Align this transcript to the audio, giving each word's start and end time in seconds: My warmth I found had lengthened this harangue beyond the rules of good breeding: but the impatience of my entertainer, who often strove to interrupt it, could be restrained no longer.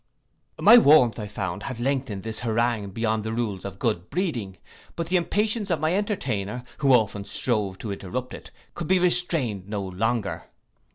My 0.59 0.79
warmth 0.79 1.19
I 1.19 1.27
found 1.27 1.61
had 1.61 1.79
lengthened 1.79 2.23
this 2.23 2.39
harangue 2.39 2.89
beyond 2.89 3.23
the 3.23 3.31
rules 3.33 3.63
of 3.65 3.77
good 3.77 4.09
breeding: 4.09 4.57
but 4.95 5.05
the 5.09 5.15
impatience 5.15 5.69
of 5.69 5.79
my 5.79 5.93
entertainer, 5.93 6.63
who 6.79 6.91
often 6.91 7.23
strove 7.23 7.77
to 7.77 7.91
interrupt 7.91 8.33
it, 8.33 8.49
could 8.73 8.87
be 8.87 8.97
restrained 8.97 9.69
no 9.69 9.83
longer. 9.83 10.45